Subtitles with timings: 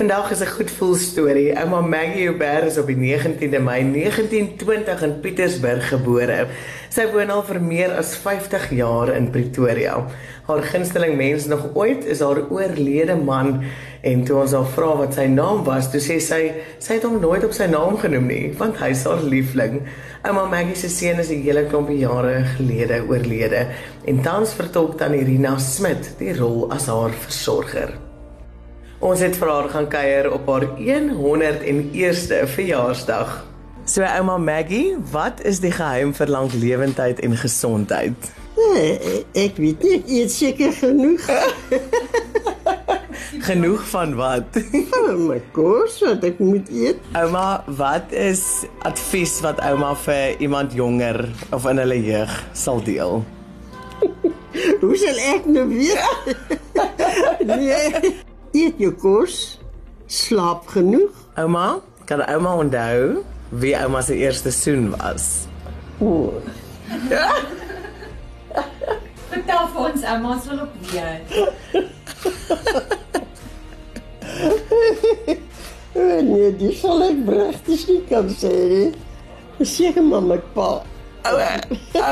[0.00, 1.56] Vandag is 'n goed voel storie.
[1.60, 6.46] Ouma Maggie Huber is op die 19de Mei 1920 in Pietersburg gebore.
[6.88, 10.06] Sy woon al vir meer as 50 jaar in Pretoria.
[10.46, 13.62] Haar gunsteling mens nog ooit is haar oorlede man
[14.00, 17.20] en toe ons haar vra wat sy naam was, toe sê sy sy het hom
[17.20, 19.82] nooit op sy naam genoem nie, want hy is haar liefling.
[20.22, 23.66] Ouma Maggie se seun is 'n hele klompie jare gelede oorlede
[24.06, 28.09] en tans vertolk tannie Rina Smit die rol as haar versorger.
[29.00, 33.30] Ons het vir haar gaan kuier op haar 101ste verjaarsdag.
[33.88, 38.28] So ouma Maggie, wat is die geheim vir lanklewendheid en gesondheid?
[38.58, 41.24] Nee, ek weet nie, ek eet seker genoeg.
[43.48, 44.60] Genoeg van wat?
[44.92, 47.00] Van my kos wat ek moet eet.
[47.16, 51.24] Ouma, wat is advies wat ouma vir iemand jonger
[51.56, 53.22] of in hulle jeug sal deel?
[54.82, 56.34] Hoe sal ek nou weet?
[57.56, 58.28] nee.
[58.60, 59.34] Eet jou kos,
[60.10, 61.14] slaap genoeg.
[61.40, 63.22] Ouma, kan ouma onthou
[63.62, 65.46] wie ouma se eerste soen was?
[65.96, 66.34] O,
[69.30, 71.26] Vertel vir ons, ouma, ons wil op weet.
[76.28, 78.90] nee, dis sal ek regtig nie kan sê nie.
[79.64, 80.70] Seker maar my pa.
[81.30, 81.32] O,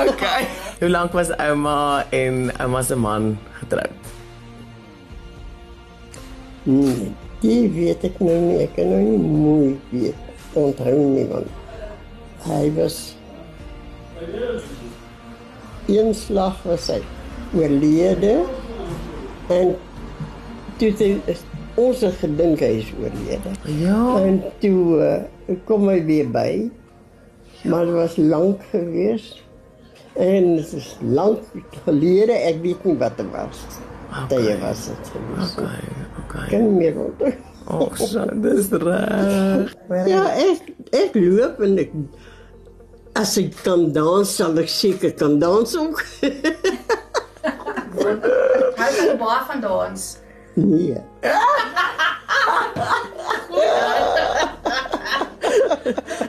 [0.01, 0.43] okay.
[0.81, 4.17] Hoe lank was ouma en ouma se man getroud?
[6.63, 8.59] Nee, die weet ek nou nie.
[8.65, 10.27] Ek kan nou nie mooi weet.
[10.59, 12.99] Onthou nie want hy was
[15.89, 16.99] een slag was hy
[17.57, 18.33] oorlede
[19.53, 19.75] en
[20.79, 21.37] toe het hy
[21.79, 23.55] ons het gedink hy is oorlede.
[23.79, 24.01] Ja.
[24.21, 26.51] En toe uh, kom hy weer by.
[27.69, 29.31] Maar dit was lank gewees.
[30.19, 31.43] En dit is lank
[31.85, 33.63] gelede, ek weet nie wat dit was.
[34.09, 34.43] Okay.
[34.43, 35.55] Dit was dit gewees.
[35.55, 36.49] Okay, okay.
[36.51, 37.33] Kan nie meer onthou.
[37.69, 39.75] Oh, so, dis reg.
[40.09, 41.91] Ja, ek ek loop en ek
[43.19, 46.01] as ek kan dans, sal ek seker kan dans ook.
[48.79, 50.07] Hy kan baie van dans.
[50.55, 50.97] nee.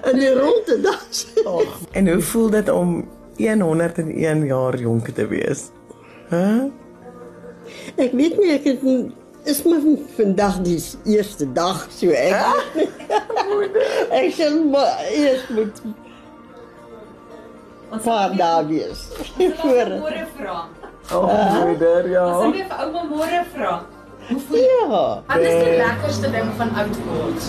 [0.09, 1.24] en die ronde dans.
[1.92, 3.08] En hoe voel dit om
[3.38, 5.70] 101 jaar jonk te wees?
[6.30, 6.36] Hæ?
[6.36, 6.68] Huh?
[7.96, 8.84] Ek weet nie ek het
[9.50, 9.82] is maar
[10.16, 12.76] vandag die eerste dag so ek.
[14.22, 15.82] ek sal maar eers moet
[17.90, 19.00] Ons paar dae wees.
[19.62, 19.96] Voor.
[19.98, 20.59] môre vra.
[21.09, 21.26] Oh,
[21.66, 22.24] moeder, ja.
[22.38, 23.72] sal weer vir ouma môre vra.
[24.28, 24.68] Hoe voel jy?
[24.92, 25.00] Ja.
[25.26, 27.48] Wat is die lekkerste ding van oud word?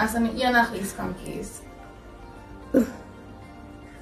[0.00, 1.50] As jy enigiets kan kies.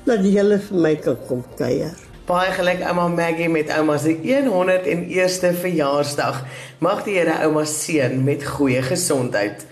[0.06, 2.05] Dat die hele vir my kan kom kuier.
[2.26, 6.40] Baie geluk ouma Maggie met ouma se 101ste verjaarsdag.
[6.82, 9.62] Mag die Here ouma seën met goeie gesondheid.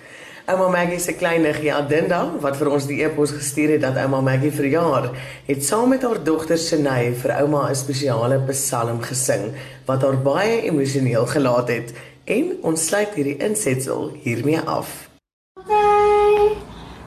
[0.47, 4.23] Ouma Maggie se klein niggie Adinda wat vir ons die e-pos gestuur het dat ouma
[4.23, 5.11] Maggie verjaar,
[5.49, 9.51] het saam met haar dogter Sinay vir ouma 'n spesiale psalm gesing
[9.91, 11.93] wat haar baie emosioneel gelaat het.
[12.25, 15.11] En ons sluit hierdie insetsel hiermee af.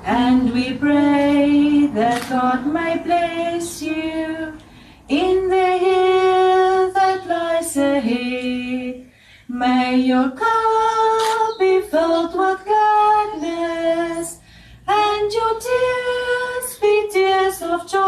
[0.03, 4.66] And we pray that God may bless you
[5.09, 9.09] In the hill that lies ahead,
[9.47, 14.39] may your cup be filled with gladness,
[14.85, 18.06] and your tears be tears of joy.